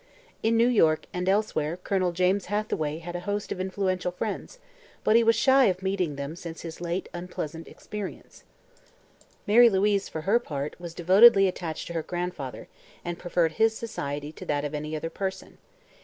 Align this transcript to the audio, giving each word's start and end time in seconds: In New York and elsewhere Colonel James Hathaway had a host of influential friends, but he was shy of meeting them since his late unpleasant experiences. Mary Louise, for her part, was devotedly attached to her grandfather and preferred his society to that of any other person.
In 0.41 0.57
New 0.57 0.65
York 0.67 1.05
and 1.13 1.29
elsewhere 1.29 1.77
Colonel 1.77 2.11
James 2.11 2.47
Hathaway 2.47 2.97
had 2.97 3.15
a 3.15 3.19
host 3.29 3.51
of 3.51 3.59
influential 3.59 4.11
friends, 4.11 4.57
but 5.03 5.15
he 5.15 5.23
was 5.23 5.35
shy 5.35 5.65
of 5.65 5.83
meeting 5.83 6.15
them 6.15 6.35
since 6.35 6.61
his 6.63 6.81
late 6.81 7.07
unpleasant 7.13 7.67
experiences. 7.67 8.43
Mary 9.45 9.69
Louise, 9.69 10.09
for 10.09 10.21
her 10.21 10.39
part, 10.39 10.75
was 10.79 10.95
devotedly 10.95 11.47
attached 11.47 11.85
to 11.85 11.93
her 11.93 12.01
grandfather 12.01 12.67
and 13.05 13.19
preferred 13.19 13.51
his 13.51 13.77
society 13.77 14.31
to 14.31 14.45
that 14.45 14.65
of 14.65 14.73
any 14.73 14.95
other 14.95 15.11
person. 15.11 15.59